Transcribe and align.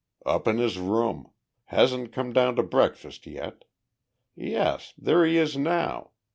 "Up 0.25 0.47
in 0.47 0.57
his 0.57 0.79
room. 0.79 1.29
Hasn't 1.65 2.11
come 2.11 2.33
down 2.33 2.55
to 2.55 2.63
breakfast 2.63 3.27
yet. 3.27 3.65
Yes. 4.35 4.95
There 4.97 5.23
he 5.27 5.37
is 5.37 5.55
now. 5.55 6.09